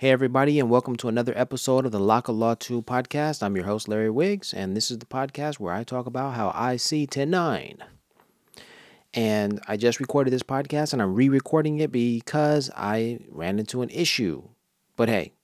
Hey, 0.00 0.12
everybody, 0.12 0.58
and 0.58 0.70
welcome 0.70 0.96
to 0.96 1.08
another 1.08 1.34
episode 1.36 1.84
of 1.84 1.92
the 1.92 2.00
Lock 2.00 2.28
of 2.28 2.34
Law 2.34 2.54
2 2.54 2.80
podcast. 2.80 3.42
I'm 3.42 3.54
your 3.54 3.66
host, 3.66 3.86
Larry 3.86 4.08
Wiggs, 4.08 4.54
and 4.54 4.74
this 4.74 4.90
is 4.90 4.96
the 4.96 5.04
podcast 5.04 5.60
where 5.60 5.74
I 5.74 5.84
talk 5.84 6.06
about 6.06 6.36
how 6.36 6.52
I 6.54 6.76
see 6.76 7.06
10-9. 7.06 7.76
And 9.12 9.60
I 9.68 9.76
just 9.76 10.00
recorded 10.00 10.30
this 10.30 10.42
podcast 10.42 10.94
and 10.94 11.02
I'm 11.02 11.14
re 11.14 11.28
recording 11.28 11.80
it 11.80 11.92
because 11.92 12.70
I 12.74 13.18
ran 13.28 13.58
into 13.58 13.82
an 13.82 13.90
issue. 13.90 14.42
But 14.96 15.10
hey, 15.10 15.34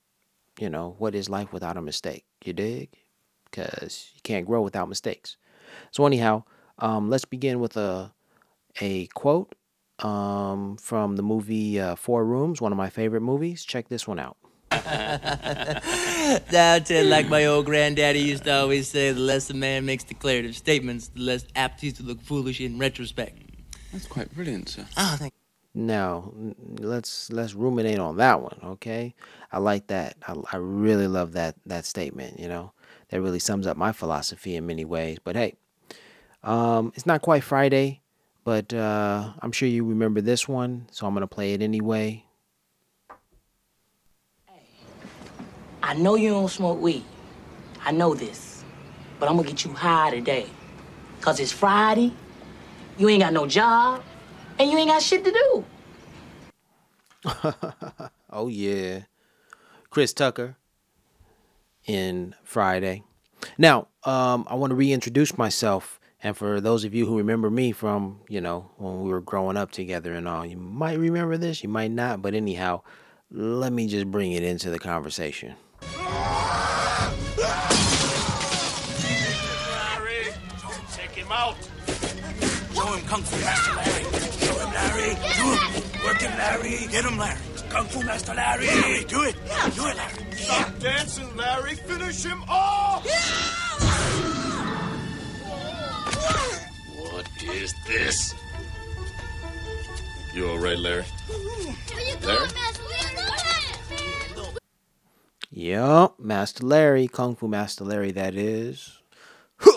you 0.58 0.70
know, 0.70 0.94
what 0.96 1.14
is 1.14 1.28
life 1.28 1.52
without 1.52 1.76
a 1.76 1.82
mistake? 1.82 2.24
You 2.42 2.54
dig? 2.54 2.88
Because 3.44 4.10
you 4.14 4.22
can't 4.22 4.46
grow 4.46 4.62
without 4.62 4.88
mistakes. 4.88 5.36
So, 5.90 6.06
anyhow, 6.06 6.44
um, 6.78 7.10
let's 7.10 7.26
begin 7.26 7.60
with 7.60 7.76
a, 7.76 8.10
a 8.80 9.08
quote 9.08 9.54
um, 9.98 10.78
from 10.78 11.16
the 11.16 11.22
movie 11.22 11.78
uh, 11.78 11.94
Four 11.94 12.24
Rooms, 12.24 12.62
one 12.62 12.72
of 12.72 12.78
my 12.78 12.88
favorite 12.88 13.20
movies. 13.20 13.62
Check 13.62 13.90
this 13.90 14.08
one 14.08 14.18
out. 14.18 14.38
That's 16.50 16.90
it, 16.90 17.06
like 17.06 17.28
my 17.28 17.46
old 17.46 17.66
granddaddy 17.66 18.20
used 18.20 18.44
to 18.44 18.54
always 18.54 18.88
say, 18.88 19.12
the 19.12 19.20
less 19.20 19.50
a 19.50 19.54
man 19.54 19.86
makes 19.86 20.04
declarative 20.04 20.56
statements, 20.56 21.08
the 21.08 21.20
less 21.20 21.46
apt 21.56 21.80
he's 21.80 21.94
to 21.94 22.02
look 22.02 22.20
foolish 22.20 22.60
in 22.60 22.78
retrospect. 22.78 23.38
That's 23.92 24.06
quite 24.06 24.34
brilliant, 24.34 24.68
sir. 24.68 24.86
Oh, 24.98 25.16
thank 25.18 25.32
Now, 25.74 26.32
let's 26.78 27.32
let's 27.32 27.54
ruminate 27.54 27.98
on 27.98 28.18
that 28.18 28.42
one, 28.42 28.58
okay? 28.64 29.14
I 29.52 29.58
like 29.58 29.86
that. 29.88 30.16
I, 30.28 30.34
I 30.52 30.56
really 30.58 31.06
love 31.08 31.32
that 31.32 31.56
that 31.66 31.86
statement. 31.86 32.38
You 32.38 32.48
know, 32.48 32.72
that 33.08 33.22
really 33.22 33.38
sums 33.38 33.66
up 33.66 33.76
my 33.78 33.92
philosophy 33.92 34.56
in 34.56 34.66
many 34.66 34.84
ways. 34.84 35.18
But 35.24 35.36
hey, 35.36 35.56
um, 36.42 36.92
it's 36.94 37.06
not 37.06 37.22
quite 37.22 37.44
Friday, 37.44 38.02
but 38.44 38.74
uh, 38.74 39.32
I'm 39.40 39.52
sure 39.52 39.68
you 39.68 39.84
remember 39.84 40.20
this 40.20 40.46
one, 40.46 40.88
so 40.92 41.06
I'm 41.06 41.14
gonna 41.14 41.26
play 41.26 41.54
it 41.54 41.62
anyway. 41.62 42.25
I 45.86 45.94
know 45.94 46.16
you 46.16 46.30
don't 46.30 46.48
smoke 46.48 46.80
weed. 46.80 47.04
I 47.84 47.92
know 47.92 48.12
this. 48.12 48.64
But 49.20 49.28
I'm 49.28 49.36
gonna 49.36 49.46
get 49.46 49.64
you 49.64 49.72
high 49.72 50.10
today. 50.10 50.46
Cause 51.20 51.38
it's 51.38 51.52
Friday, 51.52 52.12
you 52.98 53.08
ain't 53.08 53.22
got 53.22 53.32
no 53.32 53.46
job, 53.46 54.02
and 54.58 54.68
you 54.68 54.76
ain't 54.76 54.90
got 54.90 55.00
shit 55.00 55.24
to 55.24 55.32
do. 55.32 55.64
Oh 58.28 58.48
yeah, 58.48 59.02
Chris 59.88 60.12
Tucker 60.12 60.56
in 61.86 62.34
Friday. 62.42 63.02
Now, 63.56 63.88
um, 64.04 64.46
I 64.50 64.56
want 64.56 64.72
to 64.72 64.74
reintroduce 64.74 65.38
myself, 65.38 65.98
and 66.22 66.36
for 66.36 66.60
those 66.60 66.84
of 66.84 66.92
you 66.92 67.06
who 67.06 67.16
remember 67.16 67.48
me 67.48 67.72
from 67.72 68.20
you 68.28 68.42
know 68.42 68.72
when 68.76 69.00
we 69.00 69.10
were 69.10 69.22
growing 69.22 69.56
up 69.56 69.70
together 69.70 70.12
and 70.12 70.28
all, 70.28 70.44
you 70.44 70.58
might 70.58 70.98
remember 70.98 71.38
this, 71.38 71.62
you 71.62 71.70
might 71.70 71.92
not, 71.92 72.20
but 72.20 72.34
anyhow, 72.34 72.82
let 73.30 73.72
me 73.72 73.86
just 73.86 74.10
bring 74.10 74.32
it 74.32 74.42
into 74.42 74.68
the 74.70 74.78
conversation. 74.78 75.54
Kung 83.06 83.22
Fu 83.22 83.36
Master 83.44 83.74
Larry. 83.76 84.04
Show 84.42 84.58
him 84.58 84.72
Larry. 84.74 85.14
Do 85.14 85.44
him. 85.54 86.04
Work 86.04 86.20
him, 86.20 86.38
Larry. 86.38 86.86
Get 86.90 87.04
him, 87.04 87.18
Larry. 87.18 87.38
Kung 87.68 87.86
Fu 87.86 88.02
Master 88.02 88.34
Larry. 88.34 88.66
Do 89.06 89.22
it. 89.22 89.36
Do 89.74 89.86
it, 89.86 89.96
Larry. 89.96 90.32
Stop 90.32 90.78
dancing, 90.80 91.36
Larry. 91.36 91.74
Finish 91.76 92.24
him 92.24 92.42
off. 92.48 93.06
What 96.96 97.26
is 97.54 97.74
this? 97.86 98.34
You 100.34 100.50
all 100.50 100.58
right, 100.58 100.78
Larry? 100.78 101.04
Larry? 102.22 102.48
Yup, 105.52 106.20
Master 106.20 106.66
Larry, 106.66 107.08
Kung 107.08 107.34
Fu 107.34 107.48
Master 107.48 107.84
Larry, 107.84 108.12
that 108.12 108.34
is. 108.34 108.98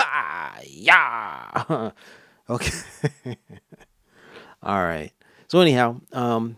Ha, 0.00 0.58
yeah. 0.64 1.90
Okay. 2.50 3.36
All 4.62 4.82
right. 4.82 5.12
So 5.48 5.60
anyhow, 5.60 6.00
um, 6.12 6.56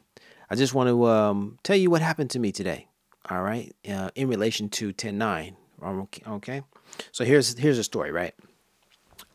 I 0.49 0.55
just 0.55 0.75
want 0.75 0.89
to 0.89 1.07
um 1.07 1.59
tell 1.63 1.77
you 1.77 1.91
what 1.91 2.03
happened 2.03 2.31
to 2.31 2.39
me 2.39 2.53
today. 2.53 2.87
All 3.29 3.43
right, 3.43 3.73
uh, 3.89 4.11
in 4.15 4.29
relation 4.29 4.69
to 4.71 4.93
10-9. 4.93 5.55
Um, 5.83 6.01
Okay. 6.03 6.23
okay? 6.27 6.63
So 7.13 7.25
here's 7.25 7.57
here's 7.59 7.79
a 7.79 7.85
story, 7.85 8.11
right? 8.11 8.35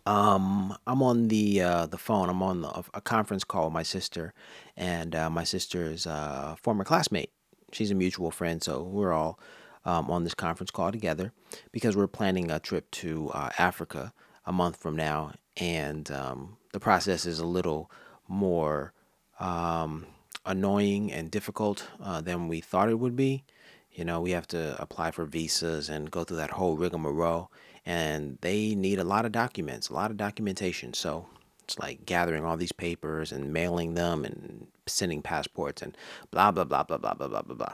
Um, 0.06 0.76
I'm 0.86 1.02
on 1.02 1.28
the 1.30 1.62
uh, 1.62 1.86
the 1.88 1.98
phone. 1.98 2.30
I'm 2.30 2.44
on 2.44 2.62
the, 2.62 2.84
a 2.94 3.02
conference 3.02 3.44
call 3.44 3.66
with 3.66 3.74
my 3.74 3.84
sister, 3.84 4.34
and 4.78 5.16
uh, 5.16 5.30
my 5.30 5.44
sister's 5.44 6.06
uh, 6.06 6.56
former 6.62 6.84
classmate. 6.84 7.32
She's 7.72 7.92
a 7.92 7.96
mutual 7.96 8.32
friend, 8.32 8.62
so 8.62 8.84
we're 8.84 9.14
all 9.14 9.40
um, 9.86 10.12
on 10.12 10.24
this 10.24 10.34
conference 10.36 10.72
call 10.72 10.92
together 10.92 11.32
because 11.72 11.96
we're 11.96 12.08
planning 12.08 12.52
a 12.52 12.60
trip 12.60 12.90
to 12.92 13.30
uh, 13.34 13.50
Africa 13.58 14.14
a 14.46 14.52
month 14.52 14.78
from 14.78 14.96
now, 14.96 15.34
and 15.58 16.12
um, 16.12 16.58
the 16.74 16.80
process 16.80 17.26
is 17.26 17.40
a 17.40 17.46
little 17.46 17.90
more 18.28 18.94
um, 19.40 20.06
annoying 20.46 21.12
and 21.12 21.32
difficult 21.32 21.88
uh, 22.04 22.22
than 22.22 22.48
we 22.48 22.62
thought 22.62 22.90
it 22.90 23.00
would 23.00 23.16
be. 23.16 23.44
You 23.92 24.04
know, 24.04 24.20
we 24.20 24.32
have 24.32 24.48
to 24.48 24.80
apply 24.82 25.12
for 25.12 25.26
visas 25.26 25.90
and 25.90 26.12
go 26.12 26.24
through 26.24 26.38
that 26.38 26.52
whole 26.52 26.76
rigmarole, 26.76 27.50
and 27.86 28.38
they 28.42 28.76
need 28.76 29.00
a 29.00 29.06
lot 29.06 29.26
of 29.26 29.32
documents, 29.32 29.88
a 29.88 29.94
lot 29.94 30.12
of 30.12 30.18
documentation. 30.18 30.94
So 30.94 31.28
it's 31.64 31.80
like 31.80 32.06
gathering 32.06 32.44
all 32.44 32.58
these 32.58 32.74
papers 32.74 33.32
and 33.32 33.54
mailing 33.54 33.94
them 33.94 34.26
and 34.26 34.68
sending 34.86 35.22
passports 35.22 35.82
and 35.82 35.96
blah 36.30 36.52
blah 36.52 36.66
blah 36.66 36.84
blah 36.84 36.98
blah 36.98 37.14
blah 37.14 37.28
blah 37.28 37.42
blah 37.42 37.56
blah. 37.56 37.74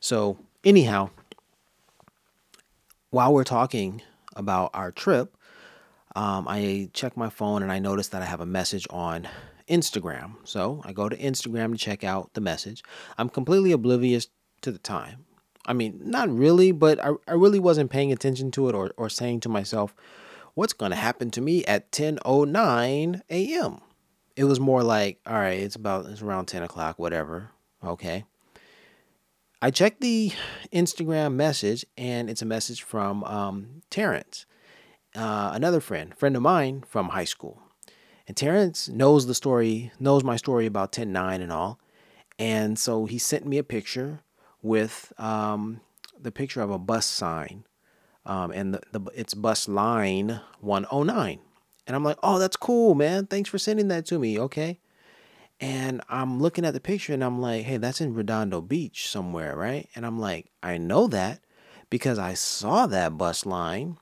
So 0.00 0.38
anyhow, 0.64 1.10
while 3.10 3.32
we're 3.32 3.44
talking 3.44 4.02
about 4.34 4.70
our 4.72 4.90
trip, 4.90 5.36
um, 6.14 6.46
I 6.48 6.90
check 6.92 7.16
my 7.16 7.28
phone 7.28 7.62
and 7.62 7.72
I 7.72 7.78
notice 7.78 8.08
that 8.08 8.22
I 8.22 8.26
have 8.26 8.40
a 8.40 8.46
message 8.46 8.86
on 8.90 9.28
Instagram. 9.68 10.36
So 10.44 10.82
I 10.84 10.92
go 10.92 11.08
to 11.08 11.16
Instagram 11.16 11.72
to 11.72 11.78
check 11.78 12.04
out 12.04 12.34
the 12.34 12.40
message. 12.40 12.82
I'm 13.18 13.28
completely 13.28 13.72
oblivious 13.72 14.28
to 14.62 14.70
the 14.70 14.78
time. 14.78 15.24
I 15.66 15.72
mean, 15.72 16.00
not 16.04 16.28
really, 16.30 16.72
but 16.72 17.02
I, 17.02 17.12
I 17.26 17.32
really 17.32 17.58
wasn't 17.58 17.90
paying 17.90 18.12
attention 18.12 18.50
to 18.52 18.68
it 18.68 18.74
or, 18.74 18.92
or 18.96 19.08
saying 19.08 19.40
to 19.40 19.48
myself, 19.48 19.94
what's 20.54 20.72
going 20.72 20.90
to 20.90 20.96
happen 20.96 21.30
to 21.32 21.40
me 21.40 21.64
at 21.64 21.90
10.09 21.90 23.22
a.m.? 23.30 23.80
It 24.36 24.44
was 24.44 24.60
more 24.60 24.82
like, 24.82 25.20
all 25.26 25.34
right, 25.34 25.60
it's 25.60 25.76
about, 25.76 26.06
it's 26.06 26.22
around 26.22 26.46
10 26.46 26.62
o'clock, 26.62 26.98
whatever. 26.98 27.50
Okay. 27.82 28.24
I 29.62 29.70
checked 29.70 30.02
the 30.02 30.32
Instagram 30.72 31.34
message 31.34 31.86
and 31.96 32.28
it's 32.28 32.42
a 32.42 32.46
message 32.46 32.82
from 32.82 33.24
um, 33.24 33.82
Terrence, 33.88 34.44
uh, 35.14 35.50
another 35.54 35.80
friend, 35.80 36.14
friend 36.16 36.36
of 36.36 36.42
mine 36.42 36.84
from 36.86 37.10
high 37.10 37.24
school. 37.24 37.62
And 38.26 38.36
Terrence 38.36 38.88
knows 38.88 39.26
the 39.26 39.34
story, 39.34 39.92
knows 40.00 40.24
my 40.24 40.36
story 40.36 40.66
about 40.66 40.92
10 40.92 41.12
9 41.12 41.40
and 41.40 41.52
all. 41.52 41.78
And 42.38 42.78
so 42.78 43.06
he 43.06 43.18
sent 43.18 43.46
me 43.46 43.58
a 43.58 43.64
picture 43.64 44.20
with 44.62 45.12
um, 45.18 45.80
the 46.18 46.32
picture 46.32 46.62
of 46.62 46.70
a 46.70 46.78
bus 46.78 47.06
sign. 47.06 47.64
Um, 48.26 48.50
and 48.52 48.74
the, 48.74 48.80
the 48.98 49.10
it's 49.14 49.34
bus 49.34 49.68
line 49.68 50.40
109. 50.60 51.38
And 51.86 51.94
I'm 51.94 52.02
like, 52.02 52.16
oh, 52.22 52.38
that's 52.38 52.56
cool, 52.56 52.94
man. 52.94 53.26
Thanks 53.26 53.50
for 53.50 53.58
sending 53.58 53.88
that 53.88 54.06
to 54.06 54.18
me. 54.18 54.38
Okay. 54.38 54.80
And 55.60 56.00
I'm 56.08 56.40
looking 56.40 56.64
at 56.64 56.72
the 56.74 56.80
picture 56.80 57.12
and 57.12 57.22
I'm 57.22 57.40
like, 57.40 57.64
hey, 57.64 57.76
that's 57.76 58.00
in 58.00 58.14
Redondo 58.14 58.60
Beach 58.60 59.08
somewhere, 59.08 59.54
right? 59.54 59.88
And 59.94 60.04
I'm 60.04 60.18
like, 60.18 60.50
I 60.62 60.78
know 60.78 61.06
that 61.08 61.40
because 61.90 62.18
I 62.18 62.34
saw 62.34 62.86
that 62.86 63.16
bus 63.16 63.46
line 63.46 63.98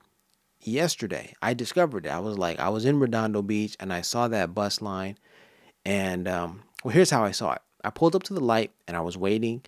yesterday. 0.67 1.33
I 1.41 1.53
discovered 1.53 2.05
it. 2.05 2.09
I 2.09 2.19
was 2.19 2.37
like, 2.37 2.59
I 2.59 2.69
was 2.69 2.85
in 2.85 2.99
Redondo 2.99 3.41
Beach 3.41 3.75
and 3.79 3.91
I 3.91 4.01
saw 4.01 4.27
that 4.27 4.55
bus 4.55 4.81
line. 4.81 5.17
And 5.85 6.27
um, 6.27 6.63
well, 6.83 6.93
here's 6.93 7.09
how 7.09 7.23
I 7.23 7.31
saw 7.31 7.53
it. 7.53 7.61
I 7.83 7.89
pulled 7.89 8.15
up 8.15 8.23
to 8.23 8.33
the 8.33 8.43
light 8.43 8.71
and 8.87 8.95
I 8.95 9.01
was 9.01 9.17
waiting. 9.17 9.63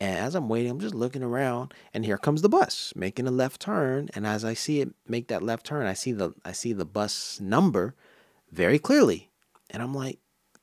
And 0.00 0.18
as 0.18 0.34
I'm 0.34 0.48
waiting, 0.48 0.70
I'm 0.70 0.80
just 0.80 0.94
looking 0.94 1.22
around, 1.22 1.72
and 1.94 2.04
here 2.04 2.18
comes 2.18 2.42
the 2.42 2.48
bus 2.48 2.92
making 2.96 3.28
a 3.28 3.30
left 3.30 3.60
turn. 3.60 4.10
And 4.14 4.26
as 4.26 4.44
I 4.44 4.52
see 4.52 4.80
it 4.80 4.90
make 5.06 5.28
that 5.28 5.42
left 5.42 5.64
turn, 5.64 5.86
I 5.86 5.94
see 5.94 6.12
the 6.12 6.34
I 6.44 6.52
see 6.52 6.72
the 6.72 6.84
bus 6.84 7.40
number 7.40 7.94
very 8.50 8.78
clearly, 8.78 9.30
and 9.70 9.82
I'm 9.82 9.94
like, 9.94 10.18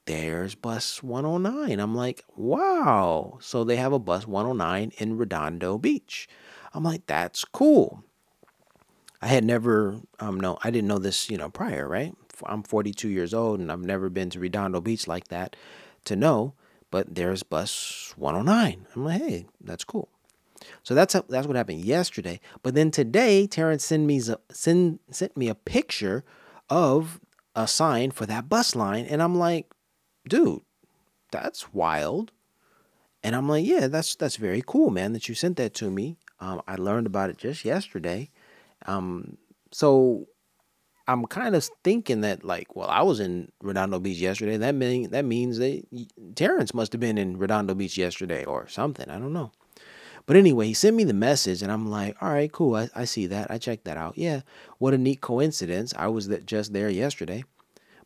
"There's 0.05 0.53
bus 0.53 1.01
109." 1.01 1.79
I'm 1.79 1.95
like, 1.95 2.23
"Wow!" 2.35 3.37
So 3.41 3.63
they 3.63 3.77
have 3.77 3.93
a 3.93 3.99
bus 3.99 4.27
109 4.27 4.91
in 4.97 5.17
Redondo 5.17 5.77
Beach. 5.77 6.27
I'm 6.73 6.83
like, 6.83 7.07
"That's 7.07 7.45
cool." 7.45 8.03
I 9.21 9.27
had 9.27 9.43
never 9.43 9.99
um 10.19 10.39
no, 10.39 10.57
I 10.63 10.71
didn't 10.71 10.87
know 10.87 10.99
this, 10.99 11.29
you 11.29 11.37
know, 11.37 11.49
prior, 11.49 11.87
right? 11.87 12.15
I'm 12.45 12.63
42 12.63 13.07
years 13.07 13.33
old 13.33 13.59
and 13.59 13.71
I've 13.71 13.81
never 13.81 14.09
been 14.09 14.29
to 14.31 14.39
Redondo 14.39 14.81
Beach 14.81 15.07
like 15.07 15.27
that 15.27 15.55
to 16.05 16.15
know, 16.15 16.55
but 16.89 17.13
there's 17.13 17.43
bus 17.43 18.13
109. 18.17 18.87
I'm 18.95 19.05
like, 19.05 19.21
"Hey, 19.21 19.45
that's 19.61 19.83
cool." 19.83 20.09
So 20.83 20.95
that's 20.95 21.13
that's 21.29 21.47
what 21.47 21.55
happened 21.55 21.85
yesterday. 21.85 22.39
But 22.63 22.75
then 22.75 22.91
today, 22.91 23.47
Terrence 23.47 23.85
sent 23.85 24.05
me 24.05 24.21
send, 24.51 24.99
sent 25.09 25.37
me 25.37 25.49
a 25.49 25.55
picture 25.55 26.23
of 26.69 27.19
a 27.55 27.67
sign 27.67 28.11
for 28.11 28.25
that 28.25 28.49
bus 28.49 28.75
line, 28.75 29.05
and 29.05 29.21
I'm 29.21 29.35
like, 29.37 29.71
dude, 30.27 30.61
that's 31.31 31.73
wild. 31.73 32.31
And 33.23 33.35
I'm 33.35 33.47
like, 33.47 33.65
yeah, 33.65 33.87
that's 33.87 34.15
that's 34.15 34.37
very 34.37 34.63
cool, 34.65 34.89
man, 34.89 35.13
that 35.13 35.29
you 35.29 35.35
sent 35.35 35.57
that 35.57 35.73
to 35.75 35.91
me. 35.91 36.17
Um, 36.39 36.61
I 36.67 36.75
learned 36.75 37.05
about 37.07 37.29
it 37.29 37.37
just 37.37 37.65
yesterday. 37.65 38.29
Um, 38.85 39.37
so 39.71 40.27
I'm 41.07 41.25
kind 41.25 41.55
of 41.55 41.67
thinking 41.83 42.21
that 42.21 42.43
like, 42.43 42.75
well, 42.75 42.89
I 42.89 43.01
was 43.01 43.19
in 43.19 43.51
Redondo 43.61 43.99
Beach 43.99 44.19
yesterday. 44.19 44.57
That 44.57 44.75
mean 44.75 45.11
that 45.11 45.25
means 45.25 45.57
that 45.57 45.83
Terrence 46.35 46.73
must 46.73 46.93
have 46.93 47.01
been 47.01 47.17
in 47.17 47.37
Redondo 47.37 47.73
Beach 47.73 47.97
yesterday 47.97 48.45
or 48.45 48.67
something. 48.67 49.09
I 49.09 49.17
don't 49.17 49.33
know. 49.33 49.51
But 50.25 50.35
anyway, 50.35 50.67
he 50.67 50.73
sent 50.73 50.95
me 50.95 51.03
the 51.03 51.13
message, 51.13 51.61
and 51.61 51.71
I'm 51.71 51.89
like, 51.89 52.15
all 52.21 52.29
right, 52.31 52.51
cool. 52.51 52.75
I, 52.75 52.89
I 52.95 53.05
see 53.05 53.25
that. 53.27 53.49
I 53.49 53.57
checked 53.57 53.85
that 53.85 53.97
out. 53.97 54.17
Yeah, 54.17 54.41
what 54.77 54.93
a 54.93 54.97
neat 54.97 55.21
coincidence. 55.21 55.93
I 55.97 56.07
was 56.07 56.27
just 56.45 56.73
there 56.73 56.89
yesterday. 56.89 57.43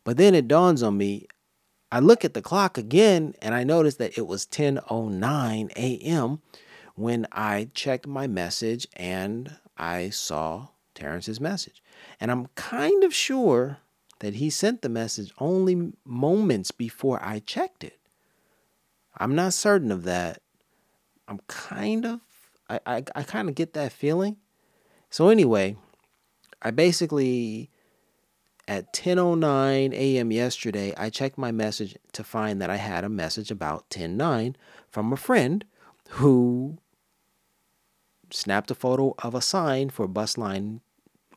But 0.02 0.16
then 0.16 0.34
it 0.34 0.48
dawns 0.48 0.82
on 0.82 0.96
me. 0.96 1.26
I 1.92 2.00
look 2.00 2.24
at 2.24 2.34
the 2.34 2.42
clock 2.42 2.78
again, 2.78 3.34
and 3.42 3.54
I 3.54 3.64
notice 3.64 3.96
that 3.96 4.16
it 4.16 4.26
was 4.26 4.46
10:09 4.46 5.70
a.m. 5.76 6.42
when 6.94 7.26
I 7.30 7.68
checked 7.74 8.06
my 8.06 8.26
message 8.26 8.88
and 8.96 9.56
I 9.76 10.10
saw 10.10 10.68
Terrence's 10.94 11.40
message. 11.40 11.82
And 12.20 12.30
I'm 12.30 12.46
kind 12.54 13.04
of 13.04 13.14
sure 13.14 13.78
that 14.20 14.34
he 14.34 14.50
sent 14.50 14.82
the 14.82 14.88
message 14.88 15.32
only 15.38 15.92
moments 16.04 16.70
before 16.70 17.20
I 17.22 17.40
checked 17.40 17.84
it. 17.84 17.98
I'm 19.18 19.34
not 19.34 19.52
certain 19.52 19.92
of 19.92 20.04
that. 20.04 20.42
I'm 21.28 21.40
kind 21.46 22.06
of 22.06 22.20
I, 22.68 22.80
I, 22.86 23.04
I 23.14 23.22
kind 23.22 23.48
of 23.48 23.54
get 23.54 23.74
that 23.74 23.92
feeling. 23.92 24.36
So 25.10 25.28
anyway, 25.28 25.76
I 26.62 26.70
basically 26.70 27.70
at 28.68 28.92
10:09 28.92 29.92
a.m. 29.92 30.32
yesterday, 30.32 30.92
I 30.96 31.10
checked 31.10 31.38
my 31.38 31.52
message 31.52 31.96
to 32.12 32.24
find 32.24 32.60
that 32.60 32.70
I 32.70 32.76
had 32.76 33.04
a 33.04 33.08
message 33.08 33.50
about 33.50 33.88
10:09 33.90 34.56
from 34.88 35.12
a 35.12 35.16
friend 35.16 35.64
who 36.10 36.78
snapped 38.30 38.70
a 38.70 38.74
photo 38.74 39.14
of 39.22 39.34
a 39.34 39.40
sign 39.40 39.90
for 39.90 40.06
bus 40.06 40.36
line 40.36 40.80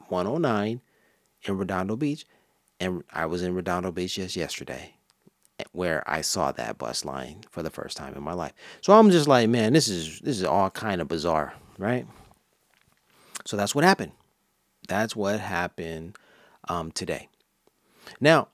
109 0.07 0.81
in 1.44 1.57
Redondo 1.57 1.95
Beach, 1.95 2.25
and 2.80 3.03
I 3.12 3.25
was 3.25 3.44
in 3.44 3.53
Redondo 3.53 3.91
Beach 3.91 4.15
just 4.15 4.36
yesterday 4.36 4.94
where 5.71 6.03
I 6.09 6.21
saw 6.21 6.51
that 6.53 6.77
bus 6.77 7.06
line 7.06 7.44
for 7.50 7.63
the 7.63 7.69
first 7.69 7.97
time 7.97 8.15
in 8.15 8.24
my 8.24 8.33
life. 8.33 8.53
So 8.81 8.94
I'm 8.94 9.12
just 9.12 9.27
like, 9.27 9.50
man, 9.50 9.74
this 9.74 9.88
is 9.88 10.19
this 10.21 10.38
is 10.38 10.44
all 10.44 10.69
kind 10.69 11.01
of 11.01 11.07
bizarre, 11.07 11.53
right? 11.77 12.06
So 13.45 13.57
that's 13.57 13.75
what 13.75 13.83
happened. 13.83 14.12
That's 14.88 15.15
what 15.15 15.39
happened 15.39 16.18
um, 16.68 16.91
today. 16.91 17.30
Now, 18.19 18.50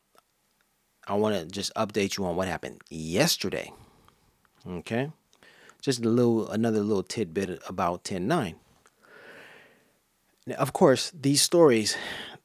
I 1.07 1.15
want 1.15 1.35
to 1.35 1.45
just 1.45 1.73
update 1.75 2.17
you 2.17 2.25
on 2.25 2.35
what 2.35 2.47
happened 2.47 2.81
yesterday. 2.89 3.71
Okay, 4.67 5.11
just 5.85 6.03
a 6.03 6.09
little 6.09 6.49
another 6.49 6.81
little 6.81 7.03
tidbit 7.03 7.61
about 7.69 8.03
10-9. 8.03 8.55
Now, 10.47 10.55
of 10.55 10.73
course, 10.73 11.11
these 11.13 11.43
stories, 11.43 11.95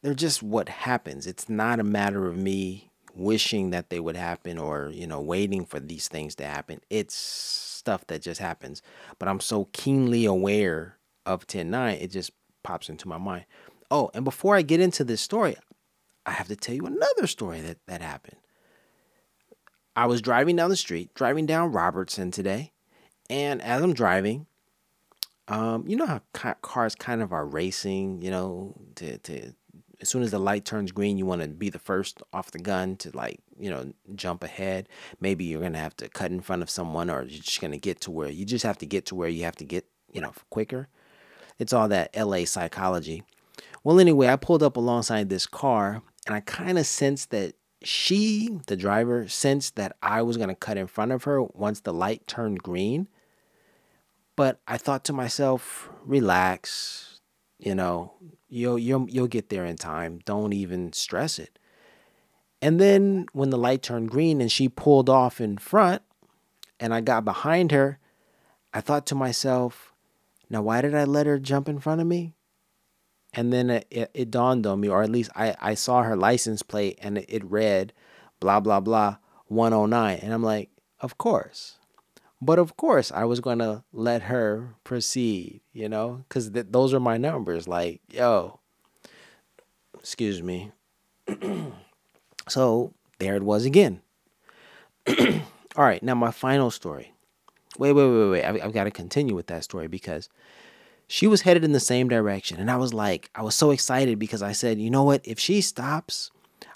they're 0.02 0.12
just 0.12 0.42
what 0.42 0.68
happens. 0.68 1.26
It's 1.26 1.48
not 1.48 1.80
a 1.80 1.84
matter 1.84 2.26
of 2.26 2.36
me 2.36 2.90
wishing 3.14 3.70
that 3.70 3.88
they 3.88 3.98
would 3.98 4.16
happen 4.16 4.58
or, 4.58 4.90
you 4.92 5.06
know, 5.06 5.22
waiting 5.22 5.64
for 5.64 5.80
these 5.80 6.06
things 6.06 6.34
to 6.34 6.44
happen. 6.44 6.82
It's 6.90 7.14
stuff 7.14 8.06
that 8.08 8.20
just 8.20 8.40
happens. 8.40 8.82
But 9.18 9.28
I'm 9.28 9.40
so 9.40 9.68
keenly 9.72 10.26
aware 10.26 10.98
of 11.24 11.46
10-9, 11.46 12.00
it 12.00 12.08
just 12.08 12.32
pops 12.62 12.90
into 12.90 13.08
my 13.08 13.18
mind. 13.18 13.46
Oh, 13.90 14.10
and 14.12 14.24
before 14.24 14.54
I 14.54 14.62
get 14.62 14.80
into 14.80 15.02
this 15.02 15.22
story, 15.22 15.56
I 16.26 16.32
have 16.32 16.48
to 16.48 16.56
tell 16.56 16.74
you 16.74 16.84
another 16.84 17.26
story 17.26 17.62
that, 17.62 17.78
that 17.86 18.02
happened. 18.02 18.36
I 19.96 20.06
was 20.06 20.20
driving 20.20 20.56
down 20.56 20.68
the 20.68 20.76
street, 20.76 21.14
driving 21.14 21.46
down 21.46 21.72
Robertson 21.72 22.30
today, 22.30 22.72
and 23.30 23.62
as 23.62 23.82
I'm 23.82 23.94
driving, 23.94 24.46
um, 25.48 25.84
you 25.86 25.96
know 25.96 26.06
how 26.06 26.20
ca- 26.32 26.56
cars 26.60 26.94
kind 26.94 27.22
of 27.22 27.32
are 27.32 27.46
racing, 27.46 28.20
you 28.20 28.30
know, 28.30 28.74
to, 28.96 29.18
to 29.18 29.54
as 30.00 30.08
soon 30.08 30.22
as 30.22 30.30
the 30.30 30.38
light 30.38 30.64
turns 30.64 30.92
green, 30.92 31.18
you 31.18 31.26
want 31.26 31.42
to 31.42 31.48
be 31.48 31.68
the 31.68 31.78
first 31.78 32.22
off 32.32 32.50
the 32.50 32.58
gun 32.58 32.96
to 32.96 33.14
like, 33.16 33.40
you 33.58 33.70
know, 33.70 33.92
jump 34.14 34.42
ahead. 34.42 34.88
Maybe 35.20 35.44
you're 35.44 35.60
going 35.60 35.74
to 35.74 35.78
have 35.78 35.96
to 35.98 36.08
cut 36.08 36.30
in 36.30 36.40
front 36.40 36.62
of 36.62 36.70
someone 36.70 37.10
or 37.10 37.22
you're 37.22 37.42
just 37.42 37.60
going 37.60 37.72
to 37.72 37.78
get 37.78 38.00
to 38.02 38.10
where 38.10 38.28
you 38.28 38.44
just 38.44 38.64
have 38.64 38.78
to 38.78 38.86
get 38.86 39.06
to 39.06 39.14
where 39.14 39.28
you 39.28 39.44
have 39.44 39.56
to 39.56 39.64
get, 39.64 39.86
you 40.12 40.20
know, 40.20 40.32
quicker. 40.48 40.88
It's 41.58 41.72
all 41.72 41.88
that 41.88 42.16
LA 42.16 42.46
psychology. 42.46 43.22
Well, 43.84 44.00
anyway, 44.00 44.28
I 44.28 44.36
pulled 44.36 44.62
up 44.62 44.76
alongside 44.76 45.28
this 45.28 45.46
car 45.46 46.02
and 46.26 46.34
I 46.34 46.40
kind 46.40 46.78
of 46.78 46.86
sensed 46.86 47.30
that 47.30 47.54
she, 47.82 48.60
the 48.66 48.76
driver, 48.76 49.28
sensed 49.28 49.76
that 49.76 49.96
I 50.02 50.22
was 50.22 50.36
going 50.36 50.48
to 50.48 50.54
cut 50.54 50.78
in 50.78 50.86
front 50.86 51.12
of 51.12 51.24
her 51.24 51.42
once 51.42 51.80
the 51.80 51.92
light 51.92 52.26
turned 52.26 52.62
green. 52.62 53.08
But 54.40 54.58
I 54.66 54.78
thought 54.78 55.04
to 55.04 55.12
myself, 55.12 55.90
relax, 56.02 57.20
you 57.58 57.74
know, 57.74 58.14
you'll 58.48 58.78
you'll 58.78 59.06
you'll 59.06 59.26
get 59.26 59.50
there 59.50 59.66
in 59.66 59.76
time. 59.76 60.20
Don't 60.24 60.54
even 60.54 60.94
stress 60.94 61.38
it. 61.38 61.58
And 62.62 62.80
then 62.80 63.26
when 63.34 63.50
the 63.50 63.58
light 63.58 63.82
turned 63.82 64.08
green 64.08 64.40
and 64.40 64.50
she 64.50 64.66
pulled 64.66 65.10
off 65.10 65.42
in 65.42 65.58
front 65.58 66.00
and 66.80 66.94
I 66.94 67.02
got 67.02 67.22
behind 67.22 67.70
her, 67.70 67.98
I 68.72 68.80
thought 68.80 69.04
to 69.08 69.14
myself, 69.14 69.92
now 70.48 70.62
why 70.62 70.80
did 70.80 70.94
I 70.94 71.04
let 71.04 71.26
her 71.26 71.38
jump 71.38 71.68
in 71.68 71.78
front 71.78 72.00
of 72.00 72.06
me? 72.06 72.32
And 73.34 73.52
then 73.52 73.68
it, 73.68 74.10
it, 74.14 74.30
dawned 74.30 74.66
on 74.66 74.80
me, 74.80 74.88
or 74.88 75.02
at 75.02 75.10
least 75.10 75.32
I, 75.36 75.54
I 75.60 75.74
saw 75.74 76.02
her 76.02 76.16
license 76.16 76.62
plate 76.62 76.98
and 77.02 77.18
it 77.18 77.44
read 77.44 77.92
blah, 78.40 78.60
blah, 78.60 78.80
blah, 78.80 79.18
109. 79.48 80.18
And 80.22 80.32
I'm 80.32 80.42
like, 80.42 80.70
of 80.98 81.18
course. 81.18 81.76
But 82.42 82.58
of 82.58 82.76
course, 82.76 83.12
I 83.12 83.24
was 83.24 83.40
going 83.40 83.58
to 83.58 83.84
let 83.92 84.22
her 84.22 84.74
proceed, 84.82 85.60
you 85.72 85.88
know, 85.88 86.24
because 86.28 86.50
th- 86.50 86.66
those 86.70 86.94
are 86.94 87.00
my 87.00 87.18
numbers. 87.18 87.68
Like, 87.68 88.00
yo, 88.10 88.60
excuse 89.98 90.42
me. 90.42 90.72
so 92.48 92.94
there 93.18 93.36
it 93.36 93.42
was 93.42 93.66
again. 93.66 94.00
All 95.08 95.84
right, 95.84 96.02
now 96.02 96.14
my 96.14 96.30
final 96.30 96.70
story. 96.70 97.12
Wait, 97.78 97.92
wait, 97.92 98.08
wait, 98.08 98.30
wait. 98.30 98.44
I've, 98.44 98.64
I've 98.64 98.72
got 98.72 98.84
to 98.84 98.90
continue 98.90 99.34
with 99.34 99.46
that 99.48 99.64
story 99.64 99.86
because 99.86 100.28
she 101.06 101.26
was 101.26 101.42
headed 101.42 101.64
in 101.64 101.72
the 101.72 101.80
same 101.80 102.08
direction. 102.08 102.58
And 102.58 102.70
I 102.70 102.76
was 102.76 102.94
like, 102.94 103.30
I 103.34 103.42
was 103.42 103.54
so 103.54 103.70
excited 103.70 104.18
because 104.18 104.42
I 104.42 104.52
said, 104.52 104.80
you 104.80 104.90
know 104.90 105.04
what? 105.04 105.20
If 105.24 105.38
she 105.38 105.60
stops, 105.60 106.30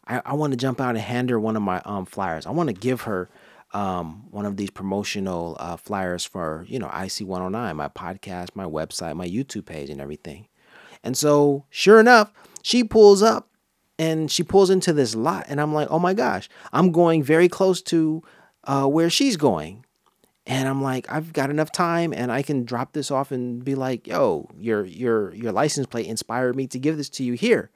I, 0.06 0.20
I 0.24 0.34
want 0.34 0.52
to 0.52 0.56
jump 0.56 0.80
out 0.80 0.90
and 0.90 0.98
hand 0.98 1.30
her 1.30 1.40
one 1.40 1.56
of 1.56 1.62
my 1.62 1.80
um, 1.84 2.04
flyers. 2.04 2.46
I 2.46 2.50
want 2.50 2.68
to 2.68 2.74
give 2.74 3.02
her 3.02 3.28
um, 3.74 4.30
one 4.30 4.46
of 4.46 4.56
these 4.56 4.70
promotional 4.70 5.56
uh, 5.58 5.76
flyers 5.76 6.24
for, 6.24 6.64
you 6.68 6.78
know, 6.78 6.86
IC 6.86 7.26
109, 7.26 7.76
my 7.76 7.88
podcast, 7.88 8.50
my 8.54 8.64
website, 8.64 9.16
my 9.16 9.28
YouTube 9.28 9.66
page, 9.66 9.90
and 9.90 10.00
everything. 10.00 10.46
And 11.02 11.16
so, 11.16 11.64
sure 11.70 12.00
enough, 12.00 12.32
she 12.62 12.84
pulls 12.84 13.22
up 13.22 13.50
and 13.98 14.30
she 14.30 14.42
pulls 14.42 14.70
into 14.70 14.92
this 14.92 15.14
lot. 15.14 15.44
And 15.48 15.60
I'm 15.60 15.74
like, 15.74 15.88
oh 15.90 15.98
my 15.98 16.14
gosh, 16.14 16.48
I'm 16.72 16.92
going 16.92 17.22
very 17.22 17.48
close 17.48 17.82
to 17.82 18.22
uh, 18.62 18.86
where 18.86 19.10
she's 19.10 19.36
going. 19.36 19.84
And 20.46 20.68
I'm 20.68 20.82
like, 20.82 21.10
I've 21.10 21.32
got 21.32 21.50
enough 21.50 21.72
time 21.72 22.12
and 22.12 22.30
I 22.30 22.42
can 22.42 22.64
drop 22.64 22.92
this 22.92 23.10
off 23.10 23.32
and 23.32 23.64
be 23.64 23.74
like, 23.74 24.06
yo, 24.06 24.48
your 24.58 24.84
your 24.84 25.34
your 25.34 25.52
license 25.52 25.86
plate 25.86 26.06
inspired 26.06 26.54
me 26.54 26.66
to 26.68 26.78
give 26.78 26.96
this 26.96 27.08
to 27.10 27.24
you 27.24 27.32
here. 27.32 27.70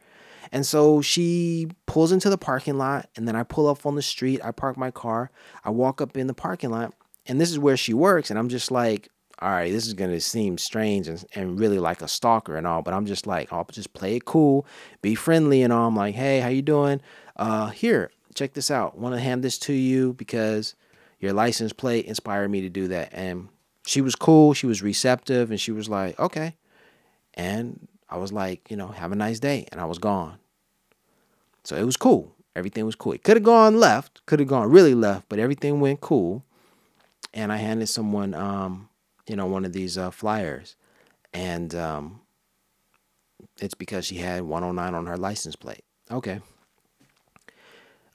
And 0.52 0.66
so 0.66 1.00
she 1.02 1.68
pulls 1.86 2.12
into 2.12 2.30
the 2.30 2.38
parking 2.38 2.78
lot, 2.78 3.08
and 3.16 3.26
then 3.26 3.36
I 3.36 3.42
pull 3.42 3.68
up 3.68 3.84
on 3.86 3.94
the 3.94 4.02
street. 4.02 4.40
I 4.42 4.50
park 4.50 4.76
my 4.76 4.90
car. 4.90 5.30
I 5.64 5.70
walk 5.70 6.00
up 6.00 6.16
in 6.16 6.26
the 6.26 6.34
parking 6.34 6.70
lot, 6.70 6.94
and 7.26 7.40
this 7.40 7.50
is 7.50 7.58
where 7.58 7.76
she 7.76 7.94
works. 7.94 8.30
And 8.30 8.38
I'm 8.38 8.48
just 8.48 8.70
like, 8.70 9.08
all 9.40 9.50
right, 9.50 9.70
this 9.70 9.86
is 9.86 9.94
going 9.94 10.10
to 10.10 10.20
seem 10.20 10.58
strange 10.58 11.06
and, 11.06 11.24
and 11.34 11.60
really 11.60 11.78
like 11.78 12.02
a 12.02 12.08
stalker 12.08 12.56
and 12.56 12.66
all, 12.66 12.82
but 12.82 12.92
I'm 12.92 13.06
just 13.06 13.26
like, 13.26 13.52
I'll 13.52 13.64
just 13.70 13.92
play 13.92 14.16
it 14.16 14.24
cool, 14.24 14.66
be 15.00 15.14
friendly 15.14 15.62
and 15.62 15.72
all. 15.72 15.86
I'm 15.86 15.94
like, 15.94 16.16
hey, 16.16 16.40
how 16.40 16.48
you 16.48 16.62
doing? 16.62 17.00
Uh, 17.36 17.68
here, 17.68 18.10
check 18.34 18.54
this 18.54 18.70
out. 18.70 18.98
Want 18.98 19.14
to 19.14 19.20
hand 19.20 19.44
this 19.44 19.56
to 19.58 19.72
you 19.72 20.12
because 20.14 20.74
your 21.20 21.32
license 21.32 21.72
plate 21.72 22.06
inspired 22.06 22.50
me 22.50 22.62
to 22.62 22.68
do 22.68 22.88
that. 22.88 23.10
And 23.12 23.48
she 23.86 24.00
was 24.00 24.16
cool. 24.16 24.54
She 24.54 24.66
was 24.66 24.82
receptive, 24.82 25.50
and 25.50 25.60
she 25.60 25.70
was 25.70 25.88
like, 25.88 26.18
okay. 26.18 26.56
And 27.34 27.86
I 28.10 28.16
was 28.16 28.32
like, 28.32 28.70
you 28.70 28.76
know, 28.76 28.88
have 28.88 29.12
a 29.12 29.16
nice 29.16 29.38
day. 29.38 29.66
And 29.70 29.80
I 29.80 29.84
was 29.84 29.98
gone. 29.98 30.38
So 31.64 31.76
it 31.76 31.84
was 31.84 31.96
cool. 31.96 32.34
Everything 32.56 32.86
was 32.86 32.94
cool. 32.94 33.12
It 33.12 33.22
could 33.22 33.36
have 33.36 33.44
gone 33.44 33.78
left, 33.78 34.24
could 34.26 34.40
have 34.40 34.48
gone 34.48 34.70
really 34.70 34.94
left, 34.94 35.28
but 35.28 35.38
everything 35.38 35.80
went 35.80 36.00
cool. 36.00 36.44
And 37.34 37.52
I 37.52 37.58
handed 37.58 37.88
someone, 37.88 38.34
um, 38.34 38.88
you 39.28 39.36
know, 39.36 39.46
one 39.46 39.64
of 39.64 39.72
these 39.72 39.98
uh, 39.98 40.10
flyers. 40.10 40.74
And 41.32 41.74
um, 41.74 42.20
it's 43.60 43.74
because 43.74 44.06
she 44.06 44.16
had 44.16 44.42
109 44.42 44.94
on 44.94 45.06
her 45.06 45.16
license 45.16 45.56
plate. 45.56 45.84
Okay. 46.10 46.40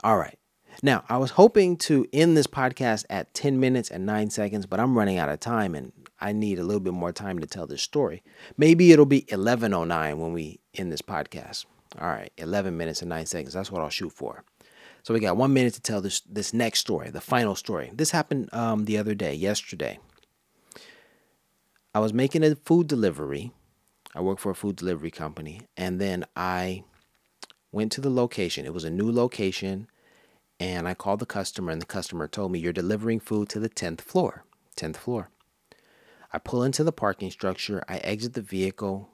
All 0.03 0.17
right. 0.17 0.37
Now, 0.81 1.03
I 1.07 1.17
was 1.17 1.31
hoping 1.31 1.77
to 1.77 2.07
end 2.11 2.35
this 2.35 2.47
podcast 2.47 3.05
at 3.09 3.33
10 3.33 3.59
minutes 3.59 3.91
and 3.91 4.05
9 4.05 4.31
seconds, 4.31 4.65
but 4.65 4.79
I'm 4.79 4.97
running 4.97 5.19
out 5.19 5.29
of 5.29 5.39
time 5.39 5.75
and 5.75 5.93
I 6.23 6.31
need 6.31 6.57
a 6.57 6.63
little 6.63 6.79
bit 6.79 6.93
more 6.93 7.11
time 7.11 7.39
to 7.39 7.45
tell 7.45 7.67
this 7.67 7.81
story. 7.81 8.23
Maybe 8.57 8.93
it'll 8.93 9.05
be 9.05 9.23
11:09 9.23 10.17
when 10.17 10.31
we 10.31 10.61
end 10.73 10.91
this 10.91 11.01
podcast. 11.01 11.65
All 11.99 12.07
right, 12.07 12.31
11 12.37 12.77
minutes 12.77 13.01
and 13.01 13.09
9 13.09 13.25
seconds. 13.25 13.53
That's 13.53 13.71
what 13.71 13.81
I'll 13.83 13.89
shoot 13.89 14.13
for. 14.13 14.45
So 15.03 15.13
we 15.13 15.19
got 15.19 15.35
1 15.35 15.53
minute 15.53 15.73
to 15.73 15.81
tell 15.81 15.99
this 15.99 16.21
this 16.21 16.53
next 16.53 16.79
story, 16.79 17.09
the 17.09 17.19
final 17.19 17.55
story. 17.55 17.91
This 17.93 18.11
happened 18.11 18.51
um, 18.53 18.85
the 18.85 18.97
other 18.97 19.13
day, 19.13 19.33
yesterday. 19.33 19.99
I 21.93 21.99
was 21.99 22.13
making 22.13 22.43
a 22.43 22.55
food 22.55 22.87
delivery. 22.87 23.51
I 24.15 24.21
work 24.21 24.39
for 24.39 24.51
a 24.51 24.55
food 24.55 24.77
delivery 24.77 25.11
company. 25.11 25.67
And 25.75 25.99
then 25.99 26.25
I 26.37 26.85
went 27.71 27.91
to 27.91 28.01
the 28.01 28.09
location. 28.09 28.65
It 28.65 28.73
was 28.73 28.85
a 28.85 28.89
new 28.89 29.11
location. 29.11 29.87
And 30.59 30.87
I 30.87 30.93
called 30.93 31.19
the 31.19 31.25
customer, 31.25 31.71
and 31.71 31.81
the 31.81 31.85
customer 31.97 32.27
told 32.29 32.51
me, 32.51 32.59
You're 32.59 32.71
delivering 32.71 33.19
food 33.19 33.49
to 33.49 33.59
the 33.59 33.69
10th 33.69 34.01
floor. 34.01 34.45
10th 34.77 34.95
floor. 34.95 35.29
I 36.33 36.39
pull 36.39 36.63
into 36.63 36.83
the 36.83 36.91
parking 36.91 37.29
structure. 37.29 37.83
I 37.87 37.97
exit 37.97 38.33
the 38.33 38.41
vehicle. 38.41 39.09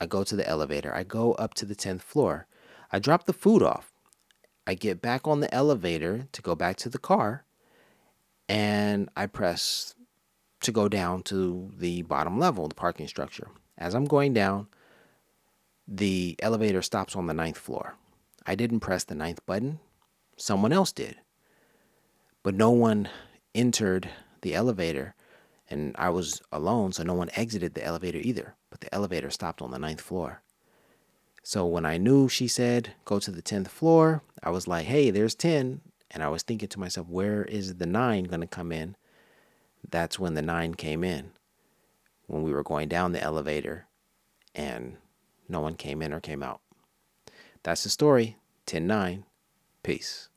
I 0.00 0.06
go 0.06 0.24
to 0.24 0.34
the 0.34 0.46
elevator. 0.46 0.92
I 0.94 1.04
go 1.04 1.34
up 1.34 1.54
to 1.54 1.64
the 1.64 1.76
10th 1.76 2.02
floor. 2.02 2.46
I 2.92 2.98
drop 2.98 3.24
the 3.24 3.32
food 3.32 3.62
off. 3.62 3.92
I 4.66 4.74
get 4.74 5.00
back 5.00 5.28
on 5.28 5.40
the 5.40 5.54
elevator 5.54 6.26
to 6.32 6.42
go 6.42 6.54
back 6.54 6.76
to 6.78 6.88
the 6.88 6.98
car. 6.98 7.44
And 8.48 9.08
I 9.16 9.26
press 9.26 9.94
to 10.60 10.72
go 10.72 10.88
down 10.88 11.22
to 11.24 11.70
the 11.76 12.02
bottom 12.02 12.38
level, 12.38 12.66
the 12.66 12.74
parking 12.74 13.06
structure. 13.06 13.48
As 13.78 13.94
I'm 13.94 14.04
going 14.04 14.32
down, 14.32 14.66
the 15.86 16.36
elevator 16.40 16.82
stops 16.82 17.14
on 17.14 17.26
the 17.26 17.34
ninth 17.34 17.58
floor. 17.58 17.94
I 18.44 18.54
didn't 18.54 18.80
press 18.80 19.04
the 19.04 19.14
ninth 19.14 19.44
button, 19.46 19.80
someone 20.36 20.72
else 20.72 20.92
did. 20.92 21.16
But 22.42 22.54
no 22.54 22.70
one 22.70 23.08
entered 23.54 24.08
the 24.42 24.54
elevator, 24.54 25.14
and 25.68 25.94
I 25.98 26.10
was 26.10 26.40
alone, 26.52 26.92
so 26.92 27.02
no 27.02 27.14
one 27.14 27.30
exited 27.34 27.74
the 27.74 27.84
elevator 27.84 28.18
either. 28.18 28.54
But 28.70 28.80
the 28.80 28.94
elevator 28.94 29.30
stopped 29.30 29.60
on 29.62 29.70
the 29.70 29.78
ninth 29.78 30.00
floor. 30.00 30.42
So 31.42 31.66
when 31.66 31.86
I 31.86 31.96
knew 31.96 32.28
she 32.28 32.48
said 32.48 32.94
go 33.04 33.18
to 33.20 33.30
the 33.30 33.42
10th 33.42 33.68
floor, 33.68 34.22
I 34.42 34.50
was 34.50 34.66
like, 34.66 34.86
hey, 34.86 35.10
there's 35.10 35.34
10. 35.34 35.80
And 36.10 36.22
I 36.22 36.28
was 36.28 36.42
thinking 36.42 36.68
to 36.68 36.80
myself, 36.80 37.08
where 37.08 37.44
is 37.44 37.76
the 37.76 37.86
nine 37.86 38.24
going 38.24 38.40
to 38.40 38.46
come 38.46 38.72
in? 38.72 38.96
That's 39.88 40.18
when 40.18 40.34
the 40.34 40.42
nine 40.42 40.74
came 40.74 41.04
in, 41.04 41.32
when 42.26 42.42
we 42.42 42.52
were 42.52 42.62
going 42.62 42.88
down 42.88 43.12
the 43.12 43.22
elevator 43.22 43.86
and 44.54 44.96
no 45.48 45.60
one 45.60 45.74
came 45.74 46.02
in 46.02 46.12
or 46.12 46.20
came 46.20 46.42
out. 46.42 46.60
That's 47.62 47.84
the 47.84 47.90
story. 47.90 48.36
10 48.66 48.86
9. 48.86 49.24
Peace. 49.82 50.28